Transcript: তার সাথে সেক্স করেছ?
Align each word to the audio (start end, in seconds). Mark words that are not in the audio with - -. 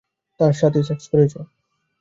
তার 0.39 0.53
সাথে 0.53 0.79
সেক্স 0.87 1.05
করেছ? 1.11 1.33